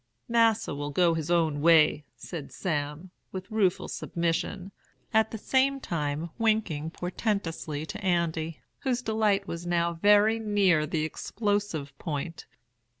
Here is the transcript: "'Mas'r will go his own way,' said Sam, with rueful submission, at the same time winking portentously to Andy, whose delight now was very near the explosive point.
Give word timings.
"'Mas'r 0.27 0.73
will 0.73 0.89
go 0.89 1.13
his 1.13 1.29
own 1.29 1.61
way,' 1.61 2.03
said 2.17 2.51
Sam, 2.51 3.11
with 3.31 3.51
rueful 3.51 3.87
submission, 3.87 4.71
at 5.13 5.29
the 5.29 5.37
same 5.37 5.79
time 5.79 6.31
winking 6.39 6.89
portentously 6.89 7.85
to 7.85 8.03
Andy, 8.03 8.61
whose 8.79 9.03
delight 9.03 9.45
now 9.47 9.91
was 9.91 9.99
very 9.99 10.39
near 10.39 10.87
the 10.87 11.05
explosive 11.05 11.95
point. 11.99 12.47